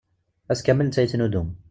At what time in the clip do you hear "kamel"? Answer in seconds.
0.65-0.85